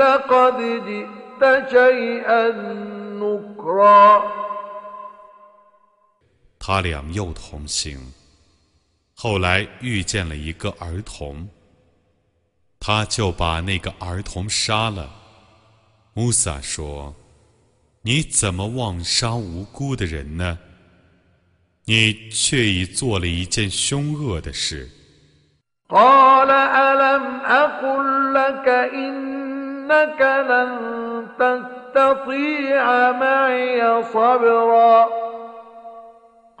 [0.00, 2.48] لقد جئت شيئا
[3.22, 4.06] نكرا
[6.60, 8.12] 他俩又同行。
[9.14, 11.48] 后来遇见了一个儿童，
[12.78, 15.10] 他就把那个儿童杀了。
[16.14, 20.58] 穆萨说：“你怎么妄杀无辜的人呢？
[21.84, 24.90] 你却已做了一件凶恶的事。”
[25.88, 30.20] قال ألم أقل لك إنك
[30.50, 35.06] لن تستطيع معي صبرا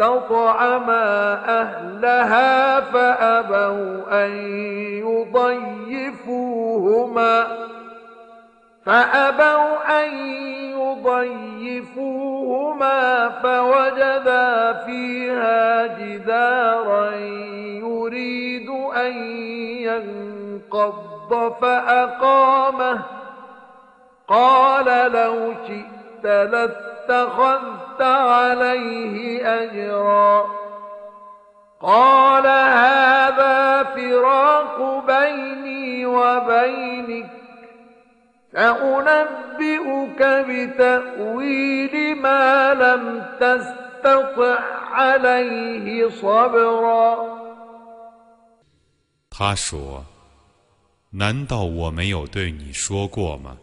[0.00, 4.30] استطعما أهلها فأبوا أن
[6.26, 7.46] يضيفوهما
[8.86, 10.14] فأبوا أن
[11.60, 12.18] يضيفوهما
[13.28, 17.14] فوجدا فيها جدارا
[17.84, 19.12] يريد أن
[19.84, 23.00] ينقض فأقامه.
[24.28, 30.45] قال لو شئت لاتخذت عليه أجرا
[31.81, 37.29] قال هذا فراق بيني وبينك
[38.51, 44.59] سأنبئك بتأويل ما لم تستطع
[44.91, 47.35] عليه صبرا
[49.37, 50.05] 他说
[51.09, 53.57] 难道我没有对你说过吗？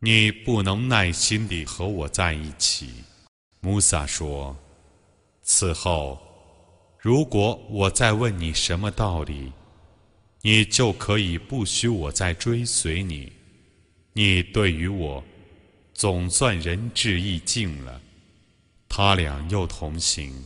[0.00, 2.90] 你不能耐心地和我在一起。
[3.60, 4.56] 穆萨说
[5.42, 6.20] ：“此后，
[6.98, 9.52] 如果我再问你什么道理，
[10.42, 13.32] 你就可以不许我再追随你。
[14.12, 15.24] 你对于我，
[15.94, 18.00] 总算仁至义尽了。”
[18.88, 20.44] 他俩又同行，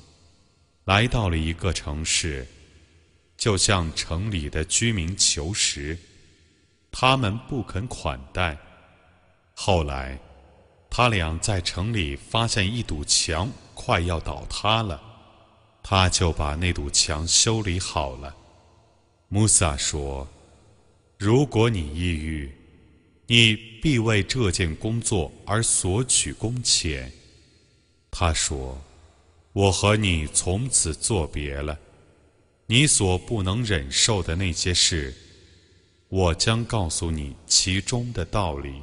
[0.85, 2.47] 来到了一个城市。
[3.37, 5.99] 就向城里的居民求食，
[6.93, 8.57] 他们不肯款待。
[9.63, 10.19] 后来，
[10.89, 14.99] 他俩在城里发现一堵墙快要倒塌了，
[15.83, 18.35] 他就把那堵墙修理好了。
[19.29, 20.27] 穆萨说
[21.19, 22.51] ：“如果你抑郁，
[23.27, 27.13] 你必为这件工作而索取工钱。”
[28.11, 28.81] 他说
[29.53, 31.79] ：“我和你从此作别了。”
[32.65, 35.15] 你所不能忍受的那些事，
[36.09, 38.83] 我将告诉你其中的道理。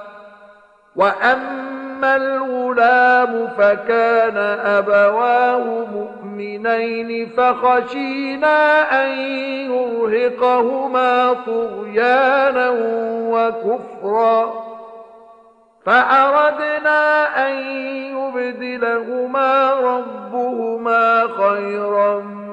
[0.96, 4.36] وأما الغلام فكان
[4.78, 9.10] أبواه مؤمنين فخشينا أن
[9.70, 12.70] يرهقهما طغيانا
[13.30, 14.66] وكفرا
[15.86, 17.56] فأردنا أن
[18.16, 22.46] يبدلهما ربهما خيرا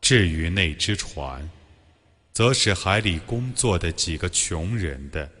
[0.00, 1.48] 至于那只船，
[2.35, 5.31] 则是海里工作的几个穷人的。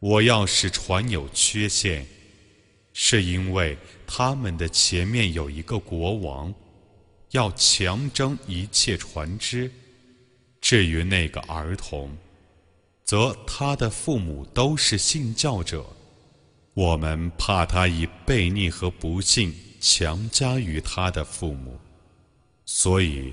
[0.00, 2.04] 我要使船有缺陷，
[2.92, 6.52] 是因为他们的前面有一个国王，
[7.30, 9.70] 要强征一切船只。
[10.60, 12.10] 至于那个儿童，
[13.04, 15.86] 则他的父母都是信教者。
[16.74, 21.78] 我们怕他以悖逆和不幸强加于他的父母，
[22.64, 23.32] 所以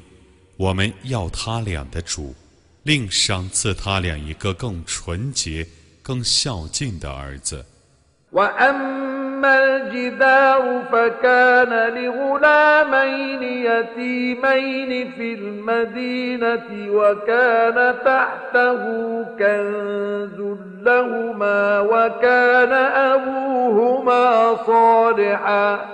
[0.56, 2.36] 我们要他俩的主，
[2.85, 5.67] 另赏赐他俩一个更纯洁、
[6.03, 7.65] 更孝敬的儿子。
[9.45, 18.83] الجدار فكان لغلامين يتيمين في المدينة وكان تحته
[19.39, 22.73] كنز لهما وكان
[23.13, 25.94] أبوهما صالحا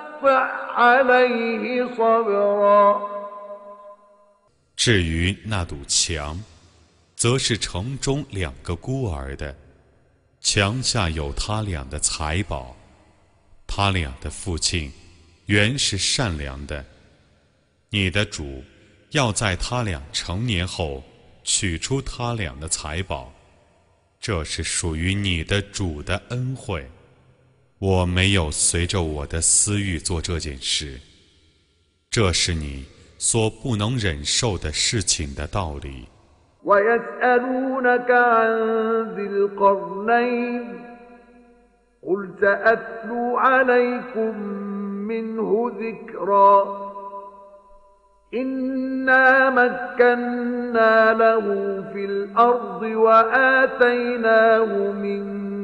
[4.75, 6.39] 至于那堵墙，
[7.15, 9.55] 则是城中两个孤儿的，
[10.39, 12.75] 墙下有他俩的财宝，
[13.67, 14.91] 他俩的父亲
[15.45, 16.83] 原是善良的。
[17.89, 18.63] 你的主
[19.11, 21.03] 要在他俩成年后
[21.43, 23.33] 取出他俩的财宝，
[24.19, 26.89] 这是属于你的主的恩惠。
[27.80, 31.00] 我没有随着我的私欲做这件事，
[32.10, 32.84] 这是你。
[33.18, 36.06] 所不能忍受的事情的道理。
[36.64, 40.84] ويسألونك عن ذي القرنين
[42.02, 44.38] قل سأتلو عليكم
[45.08, 46.86] منه ذكرا
[48.34, 51.46] إنا مكنا له
[51.92, 55.59] في الأرض وآتيناه من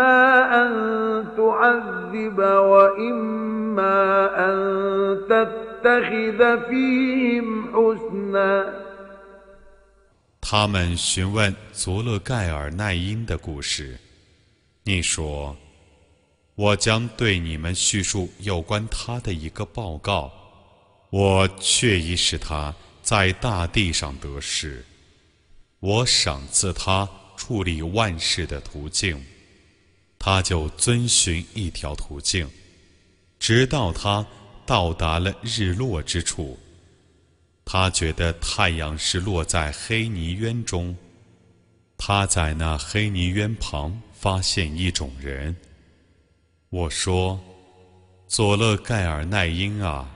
[0.00, 0.70] أن
[1.36, 3.98] تعذب وإما
[4.46, 4.56] أن
[5.28, 8.86] تتخذ فيهم حسناً
[10.48, 13.98] 他们询问佐勒盖尔奈因的故事。
[14.84, 20.30] 你说：“我将对你们叙述有关他的一个报告。
[21.10, 22.72] 我确已使他
[23.02, 24.84] 在大地上得势。
[25.80, 29.20] 我赏赐他处理万事的途径，
[30.23, 32.47] 他就遵循一条途径，
[33.39, 34.23] 直到他
[34.67, 36.59] 到达了日落之处。”
[37.65, 40.95] 他觉得太阳是落在黑泥渊中，
[41.97, 45.55] 他在那黑泥渊旁发现一种人。
[46.69, 47.39] 我说
[48.27, 50.07] ：“佐勒盖尔奈因啊，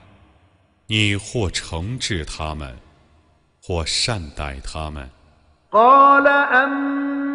[0.86, 2.76] 你或惩治他们，
[3.60, 5.10] 或善待他们。”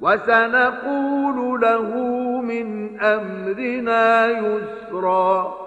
[0.00, 5.62] وسنقول له من امرنا يسرا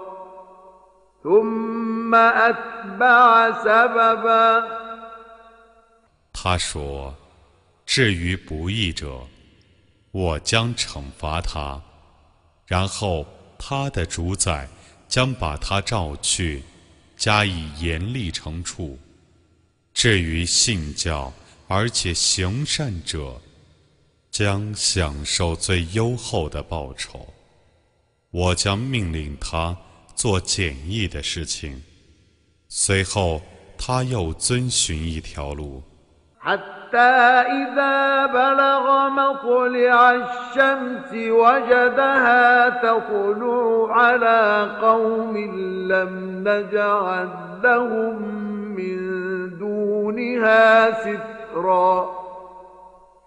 [6.34, 9.22] 他说：“至于不义者，
[10.12, 11.82] 我将惩罚他，
[12.68, 13.26] 然后
[13.58, 14.68] 他的主宰
[15.08, 16.62] 将把他召去，
[17.18, 19.00] 加以严厉惩处。
[19.96, 21.34] 至于信教
[21.68, 23.42] 而且行善者，
[24.32, 27.28] 将享受最优厚的报酬。
[28.32, 29.76] 我将命令他。”
[30.16, 31.84] 做简易的事情，
[32.70, 33.42] 随后
[33.78, 35.84] 他又遵循一条路。
[36.40, 45.38] حتى إذا بلغ مطلع الشمس وجدها تطلع على قوم
[45.92, 47.30] لم نجعل
[47.62, 48.22] لهم
[48.78, 52.19] من دونها سترا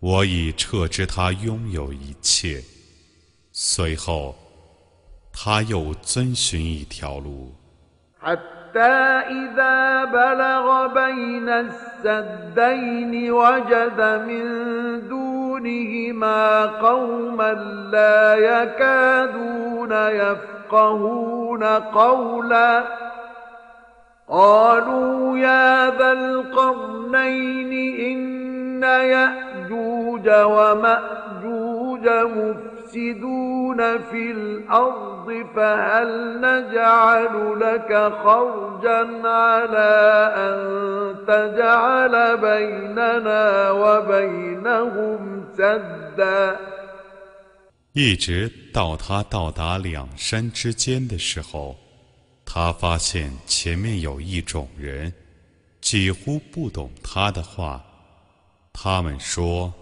[0.00, 2.62] 我已撤知他拥有一切。
[3.52, 4.34] 随后，
[5.32, 7.54] 他又遵循一条路。
[8.20, 14.44] حتى إذا بلغ بين السدين وجد من
[15.08, 17.52] دونهما قوما
[17.92, 22.84] لا يكادون يفقهون قولا
[24.28, 28.84] قالوا يا ذا القرنين إن
[29.66, 31.22] يأجوج ومأجوج
[32.02, 39.92] يأجوج مفسدون في الأرض فهل نجعل لك خرجا على
[40.36, 40.56] أن
[41.26, 46.56] تجعل بيننا وبينهم سدا
[47.94, 51.76] 一直到他到达两山之间的时候，
[52.44, 55.12] 他发现前面有一种人，
[55.80, 57.85] 几乎不懂他的话。
[58.79, 59.73] 他们说，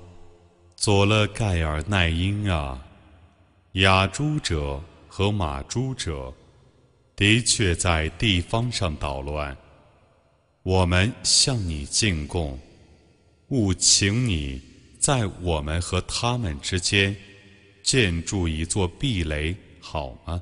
[0.78, 2.82] 佐勒盖尔奈因啊，
[3.74, 6.34] 雅猪者和马猪者
[7.14, 9.56] 的确在地方上捣乱，
[10.64, 12.58] 我们向你进贡，
[13.50, 14.62] 务请你
[14.98, 17.14] 在我们和他们之间
[17.84, 20.41] 建筑一座壁垒好吗？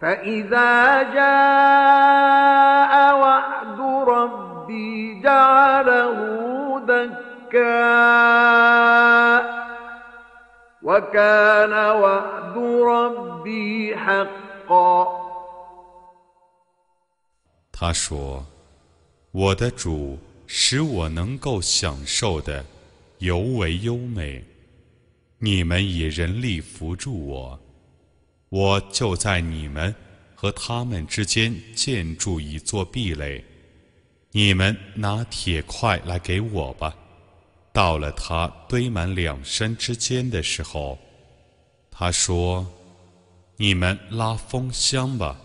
[0.00, 6.16] فإذا جاء وعد ربي جعله
[6.80, 7.94] دكا
[10.82, 12.56] وكان وعد
[12.86, 15.24] ربي حقا
[17.72, 22.64] 他说：“我的主使我能够享受的
[23.18, 24.44] 尤为优美，
[25.38, 27.58] 你们以人力扶助我，
[28.49, 29.93] 我就在你们
[30.35, 33.43] 和他们之间建筑一座壁垒。
[34.31, 36.95] 你们拿铁块来给我吧。
[37.71, 40.97] 到了他堆满两山之间的时候，
[41.89, 42.65] 他说
[43.57, 45.39] ：‘你们拉风箱吧。’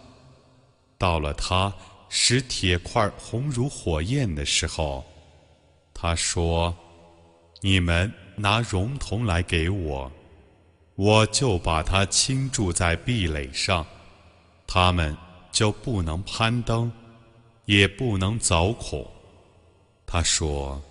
[0.98, 1.72] 到了他。”
[2.16, 5.04] 使铁块红如火焰的时候，
[5.92, 6.72] 他说
[7.60, 10.12] ：“你们拿熔铜来给我，
[10.94, 13.86] 我就把它倾注在壁垒上，
[14.66, 15.16] 他们
[15.52, 16.90] 就不能攀登，
[17.64, 19.08] 也不能凿孔。”
[20.06, 20.82] 他说：“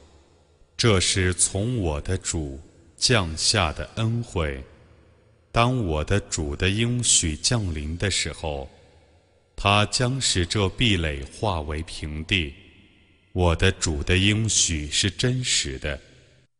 [0.78, 2.60] 这是从我的主
[2.98, 4.64] 降下的恩惠。
[5.52, 8.70] 当我的主的应许降临的时候。”
[9.56, 12.54] 他将使这壁垒化为平地。
[13.32, 15.98] 我的主的应许是真实的。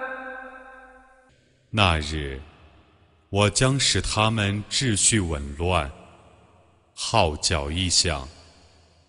[1.72, 2.40] 那日，
[3.30, 5.92] 我将使他们秩序紊乱。
[6.96, 8.28] 号角一响，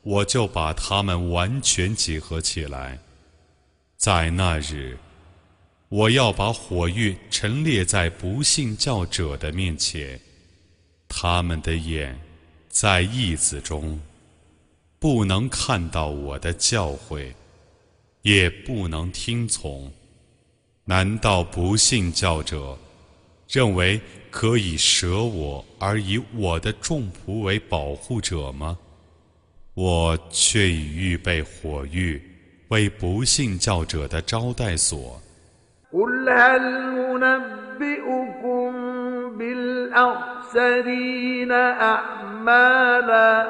[0.02, 2.98] 我就把他们完全结合起来。
[3.96, 4.98] 在那日，
[5.88, 10.20] 我要把火狱陈列在不信教者的面前，
[11.07, 12.19] 他们的眼
[12.69, 13.99] 在义子中，
[14.99, 17.31] 不能看到我的教诲，
[18.21, 19.91] 也不能听从。
[20.83, 22.77] 难道不信教者
[23.47, 24.01] 认为？
[24.35, 28.77] 可以舍我而以我的众仆为保护者吗？
[29.75, 32.21] 我却已预备火狱
[32.67, 35.21] 为不信教者的招待所。
[37.81, 38.71] ننبئكم
[40.57, 43.47] بالأخسرين أعمالا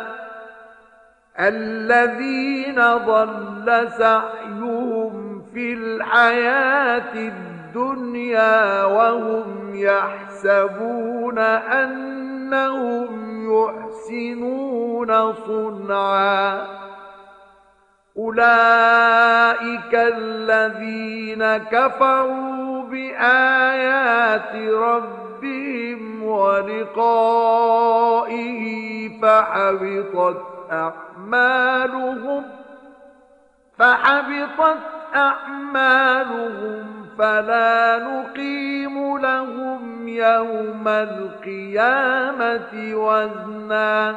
[1.39, 13.09] الذين ضل سعيهم في الحياة الدنيا وهم يحسبون أنهم
[13.53, 16.67] يحسنون صنعا
[18.17, 27.85] أولئك الذين كفروا بآيات ربهم ولقائه
[29.21, 32.43] فحبطت أعمالهم
[33.79, 34.77] فحبطت
[35.15, 36.85] أعمالهم
[37.17, 44.15] فلا نقيم لهم يوم القيامة وزنا.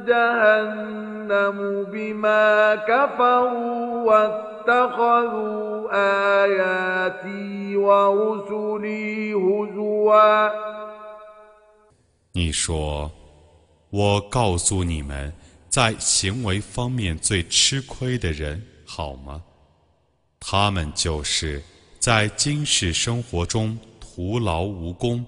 [0.08, 1.58] جهنم
[1.92, 5.88] بما كفروا واتخذوا
[6.44, 10.50] آياتي ورسلي هزوا
[12.32, 15.32] 你说：“我告诉你们，
[15.68, 19.40] 在行为方面最吃亏的人好吗？
[20.40, 21.62] 他们就是
[21.98, 25.24] 在今世生活中徒劳无功，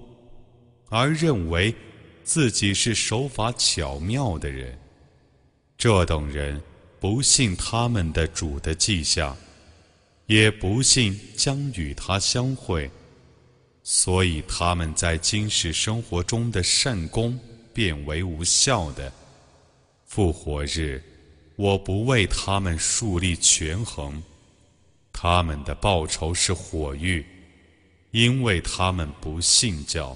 [0.90, 1.74] 而认为
[2.23, 4.77] 自己是手法巧妙的人。
[5.77, 6.61] 这等人
[6.99, 9.35] 不信他们的主的迹象，
[10.27, 12.89] 也不信将与他相会。”
[13.83, 17.37] 所以他们在今世生活中的善功
[17.73, 19.11] 变为无效的。
[20.05, 21.01] 复活日，
[21.55, 24.21] 我不为他们树立权衡，
[25.11, 27.25] 他们的报酬是火狱，
[28.11, 30.15] 因为他们不信教，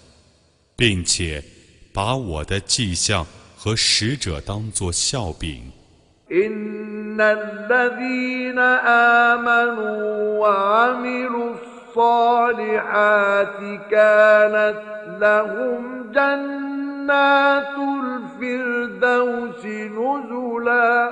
[0.76, 1.43] 并且
[1.94, 3.26] 把我的迹象
[3.57, 5.72] 和使者当作笑柄。
[6.32, 8.59] إن الذين
[9.38, 11.55] آمنوا وعملوا
[11.96, 13.57] الصالحات
[13.90, 14.80] كانت
[15.20, 21.11] لهم جنات الفردوس نزلا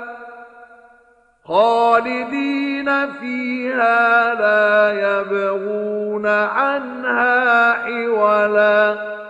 [1.45, 9.22] خالدين فيها لا يبغون عنها حولا قل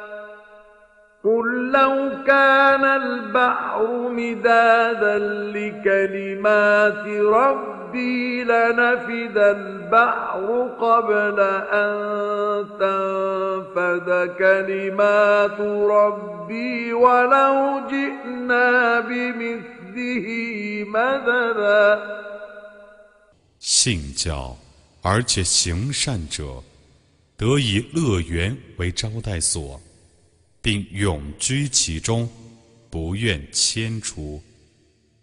[1.72, 5.18] لو كان البحر مدادا
[5.54, 11.40] لكلمات ربي لنفد البحر قبل
[11.72, 11.94] أن
[12.80, 15.60] تنفد كلمات
[15.96, 20.26] ربي ولو جئنا بمثله
[20.86, 21.98] مددا
[23.60, 24.56] 信教
[25.02, 26.62] 而且行善者，
[27.36, 29.80] 得以乐园为招待所。
[30.63, 32.27] 并永居其中，
[32.89, 34.41] 不愿迁出。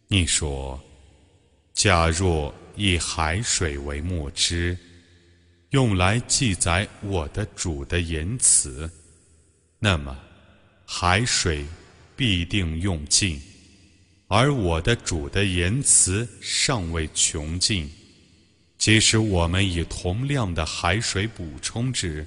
[0.06, 0.78] 你说，
[1.72, 4.76] 假若以海水为墨汁，
[5.70, 8.90] 用来记载我的主的言辞，
[9.78, 10.14] 那么
[10.84, 11.64] 海水
[12.14, 13.40] 必定用尽，
[14.28, 17.90] 而我的主的言辞尚未穷尽。
[18.76, 22.26] 即使我们以同量的海水补充之。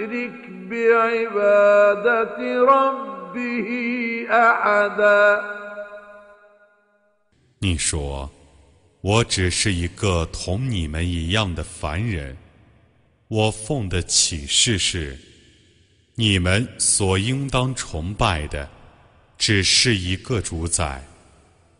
[0.00, 3.68] يشرك بعبادة ربه
[4.30, 5.56] أحدا
[7.58, 8.30] 你说，
[9.00, 12.36] 我只是一个同你们一样的凡人，
[13.28, 15.18] 我奉的启示是，
[16.14, 18.68] 你们所应当崇拜的，
[19.38, 21.02] 只是一个主宰。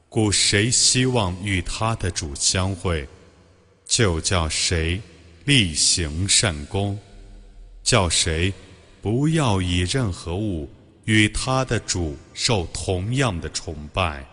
[0.09, 3.07] 故谁希望与他的主相会，
[3.85, 5.01] 就叫谁
[5.45, 6.99] 力行善功，
[7.84, 8.54] 叫谁
[9.02, 10.70] 不要以任何物
[11.06, 14.31] 与他的主受同样的崇拜。